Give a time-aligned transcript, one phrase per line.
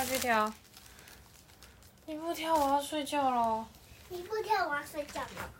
[0.00, 0.50] 跳去跳。
[2.06, 3.66] 你不跳，我要睡觉喽。
[4.08, 5.50] 你不跳，我要睡觉了。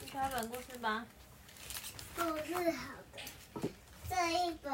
[0.00, 1.04] 你看本故事吧。
[2.16, 3.68] 不是好的，
[4.08, 4.72] 这一本。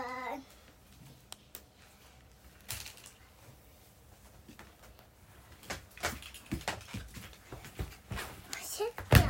[8.51, 9.27] 我先跳。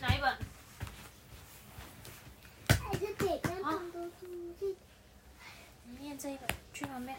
[0.00, 0.36] 哪一本？
[5.84, 6.48] 你念这一本，
[6.82, 7.16] 去旁边。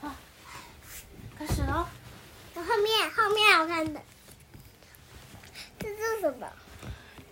[0.00, 0.10] 好，
[1.38, 1.86] 开始喽。
[2.54, 4.02] 后面后面我看的，
[5.78, 6.48] 这是什么？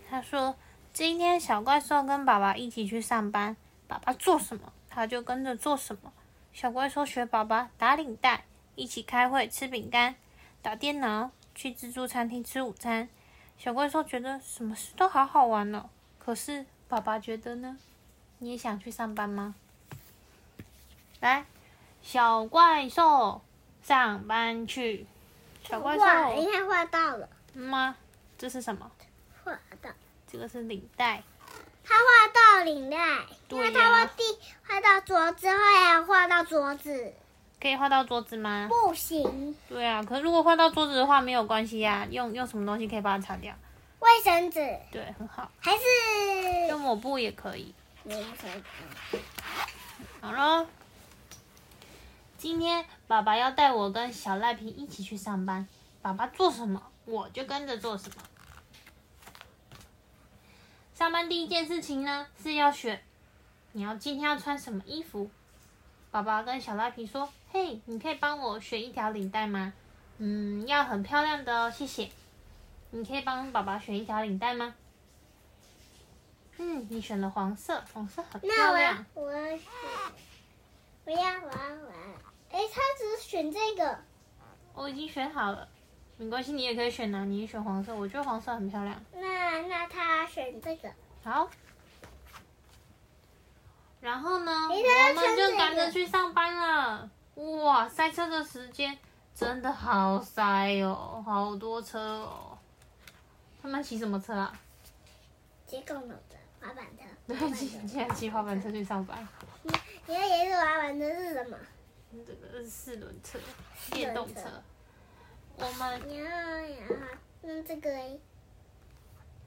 [0.08, 0.54] 他说
[0.94, 3.56] ：“今天小怪兽跟爸爸一起去上班，
[3.88, 6.12] 爸爸做什么，他就跟着做什么。
[6.52, 8.44] 小怪兽学爸爸打领带，
[8.76, 10.14] 一起开会吃饼干，
[10.62, 13.08] 打电脑，去自助餐厅吃午餐。
[13.58, 15.90] 小怪兽觉得什么事都好好玩哦。
[16.20, 17.76] 可是爸爸觉得呢？
[18.38, 19.56] 你也想去上班吗？
[21.20, 21.44] 来，
[22.02, 23.42] 小怪兽
[23.82, 25.06] 上班去。
[25.68, 27.28] 小怪兽，画，你看画到了。
[27.54, 27.96] 吗？
[28.38, 28.90] 这是什么？
[29.42, 29.90] 画到。
[30.30, 31.22] 这个是领带。
[31.82, 32.96] 他画到领带，
[33.48, 37.14] 因为对呀他画地画到桌子，后来画到桌子，
[37.60, 38.68] 可以画到桌子吗？
[38.68, 39.56] 不行。
[39.68, 43.54] 对啊，可是如果画到桌子的话没有关系呀、用用什么东西可以把它擦掉？
[44.00, 44.58] 卫生纸
[44.92, 47.72] 对，很好，还是用抹布也可以。
[48.04, 48.62] 卫生
[49.10, 49.18] 纸？
[50.20, 50.66] 好咯，
[52.38, 55.66] 今天爸爸要带我跟小赖皮一起去上班，
[56.02, 58.16] 爸爸做什么我就跟着做什么。
[60.94, 63.02] 上班第一件事情呢是要选，
[63.72, 65.30] 你要今天要穿什么衣服。
[66.10, 69.72] 爸爸跟小赖皮说：“嘿，你可以帮我选一条领带吗？
[70.18, 72.10] 嗯，要很漂亮的哦，谢谢。
[72.90, 74.74] 你可以帮爸爸选一条领带吗？
[76.58, 79.04] 嗯，你选了黄色，黄色很漂亮。
[79.14, 79.66] 我要选，
[81.06, 81.96] 我要我要我要。
[82.50, 83.98] 哎，他只是选这个，
[84.74, 85.68] 我已经选好了，
[86.16, 89.00] 没关系，你也可以选啊，你也选黄色，我觉得黄色很漂亮。
[89.14, 90.90] 那那他选这个。
[91.22, 91.48] 好，
[94.00, 97.10] 然后呢，我们就赶着去上班了。
[97.36, 98.98] 哇，塞车的时间
[99.34, 102.58] 真的好塞哦，好多车哦。
[103.62, 104.58] 他们骑什么车啊？
[105.66, 107.04] 骑公路的滑板车。
[107.26, 109.28] 对， 骑现在骑滑板车去上班。
[110.08, 111.58] 你的也是滑板车是什么？
[112.26, 113.38] 这个是四轮车，
[113.90, 114.62] 电动车。
[115.56, 117.06] 我们然后然后
[117.42, 118.20] 那这个嘞，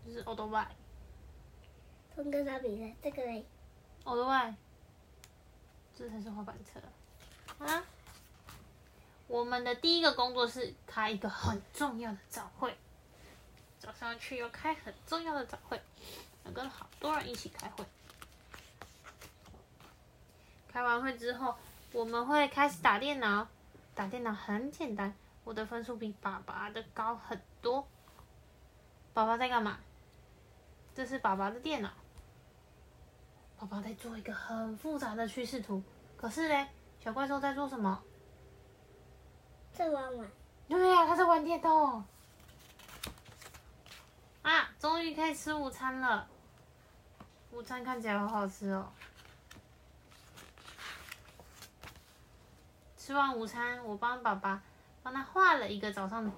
[0.05, 0.67] 就是 o d o b i
[2.15, 3.45] 同跟他比赛，这个嘞
[4.03, 4.55] ，o d o b i
[5.95, 6.79] 这才是滑板车
[7.63, 7.83] 啊！
[9.27, 12.75] 我们的第一个工作是开一个很重要的早会，
[13.79, 15.79] 早上去要开很重要的早会，
[16.45, 17.85] 要跟好多人一起开会。
[20.79, 21.53] 开完会之后，
[21.91, 23.45] 我们会开始打电脑。
[23.93, 25.13] 打电脑很简单，
[25.43, 27.85] 我的分数比爸爸的高很多。
[29.13, 29.77] 爸爸在干嘛？
[30.95, 31.91] 这是爸爸的电脑。
[33.59, 35.83] 爸爸在做一个很复杂的趋势图，
[36.15, 36.69] 可是嘞，
[37.01, 38.01] 小怪兽在做什么？
[39.73, 40.27] 在玩玩。
[40.69, 42.01] 对呀、他在玩电动。
[44.43, 46.25] 啊，终于可以吃午餐了。
[47.51, 48.89] 午餐看起来好好吃哦。
[53.09, 54.61] 吃完午餐，我帮爸爸
[55.01, 56.31] 帮他画了一个早上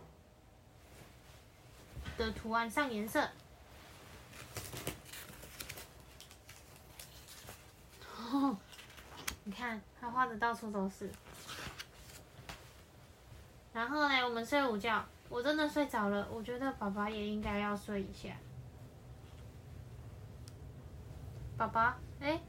[2.18, 3.28] 的图案上颜色。
[8.16, 8.56] 哦，
[9.44, 11.12] 你看他画的到处都是。
[13.74, 16.26] 然后呢，我们睡午觉，我真的睡着了。
[16.32, 18.30] 我觉得爸爸也应该要睡一下。
[21.58, 22.40] 爸爸，哎，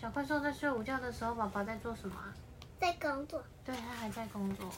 [0.00, 2.32] 小怪兽在睡午觉的时候，爸爸在做什么啊？
[2.78, 4.70] 在工作，对他还在工作。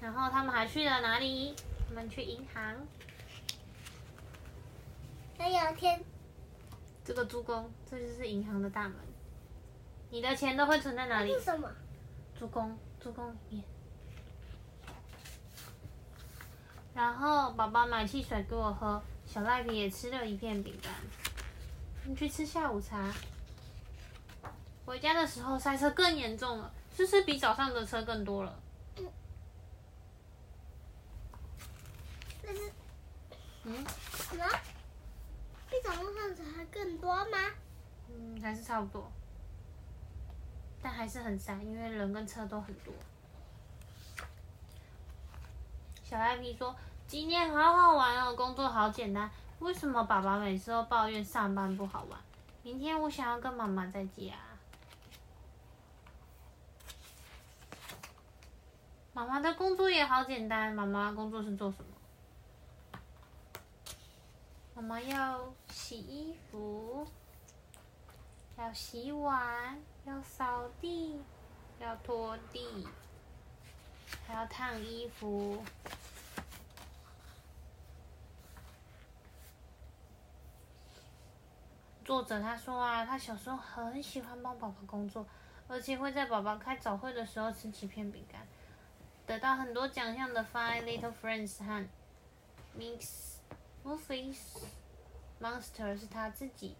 [0.00, 1.54] 然后他们还去了哪里？
[1.88, 2.76] 他们去银行。
[5.38, 6.00] 还有天
[7.04, 8.94] 这个猪公，这就是银行的大门。
[10.10, 11.40] 你的钱都会存在哪里是？
[11.40, 11.70] 什么？
[12.38, 13.64] 猪公，猪公里面。
[16.94, 20.92] 然后宝宝买汽水给我喝，小赖皮也吃了一片饼干。
[22.02, 23.12] 我们去吃下午茶。
[24.90, 28.60] 回家的时候塞车更严重了，是不是比早上的车更多了？
[33.62, 34.44] 嗯什么？
[35.70, 37.38] 比早上的车还更多吗？
[38.08, 39.08] 嗯，还是差不多，
[40.82, 42.92] 但还是很塞，因为人跟车都很多。
[46.02, 46.74] 小赖皮说
[47.06, 49.30] ：“今天好好玩哦，工作好简单。
[49.60, 52.18] 为什么爸爸每次都抱怨上班不好玩？
[52.64, 54.34] 明天我想要跟妈妈在家。”
[59.20, 62.98] 妈妈的工作也好简单，妈妈工作是做什么？
[64.74, 67.06] 妈妈要洗衣服，
[68.56, 71.20] 要洗碗，要扫地，
[71.80, 72.88] 要拖地，
[74.26, 75.62] 还要烫衣服。
[82.06, 85.26] 作者他说啊，他小时候很喜欢帮宝宝工作，
[85.68, 88.40] 而且会在宝宝开早会的时候吃几片饼干，
[89.30, 91.72] 得到很多奖项的《Five Little Friends》和
[92.76, 93.36] 《Mix
[93.84, 94.58] Movies
[95.40, 96.74] Monster》是他自己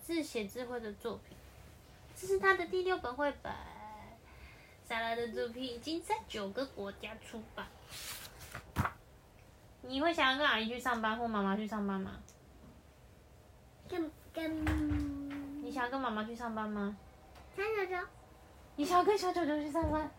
[0.00, 1.36] 自写自绘的作品，
[2.16, 3.52] 这是他的第六本绘本。
[4.88, 7.66] 莎拉的作品已经在九个国家出版。
[9.82, 12.12] 你会想要跟阿姨去上班或妈妈去上班吗？
[13.86, 16.96] 跟跟你想要跟妈妈去上班吗？
[17.54, 18.08] 小九九，
[18.76, 20.10] 你想要跟小九九去上班？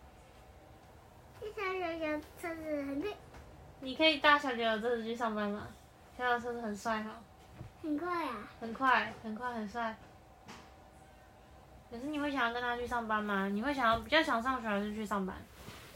[1.52, 3.14] 小九九车子很贵，
[3.80, 5.68] 你可以搭小九九车子去上班吗？
[6.16, 7.10] 小九九车子很帅哈、
[7.82, 8.48] 很快啊。
[8.60, 9.96] 很快，很快，很帅。
[11.90, 13.48] 可是你会想要跟他去上班吗？
[13.48, 15.36] 你会想要比较想上学还是去上班？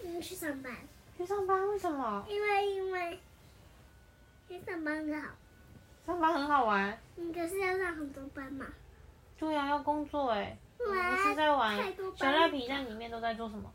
[0.05, 0.73] 嗯，去上班，
[1.17, 1.69] 去上班？
[1.69, 2.25] 为什么？
[2.29, 3.19] 因为因为
[4.49, 5.29] 去上班很好，
[6.06, 6.97] 上班很好玩。
[7.17, 8.67] 嗯，可是要上很多班嘛。
[9.39, 10.56] 对呀、要工作哎。
[10.79, 11.77] 我哇不是在玩。
[12.15, 13.73] 小班赖皮在里面都在做什么？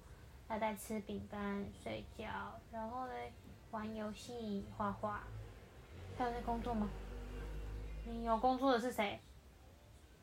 [0.53, 2.25] 他在吃饼干、睡觉，
[2.71, 3.33] 然后嘞
[3.71, 5.23] 玩游戏、画画。
[6.15, 6.87] 他有在工作吗？
[8.05, 9.19] 你有工作的是谁？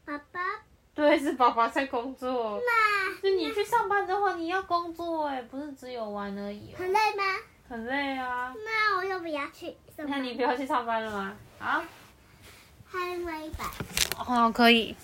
[0.05, 0.41] 爸爸，
[0.95, 2.61] 对，是爸爸在工作。
[2.65, 6.77] 那就你去上班的话，你要工作哎，不是只有玩而已、哦。
[6.79, 7.25] 很累吗？
[7.69, 8.55] 很累啊。
[8.65, 10.11] 那我就不要去上班。
[10.11, 11.37] 那你不要去上班了吗？
[11.59, 11.83] 啊？
[12.87, 13.65] 还没一百。
[14.17, 14.95] 哦，可以。